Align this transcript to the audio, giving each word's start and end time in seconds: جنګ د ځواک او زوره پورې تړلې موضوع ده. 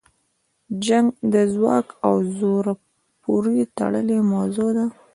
جنګ 0.85 1.07
د 1.33 1.35
ځواک 1.53 1.87
او 2.05 2.13
زوره 2.37 2.73
پورې 3.23 3.59
تړلې 3.77 4.17
موضوع 4.33 4.69
ده. 4.77 4.85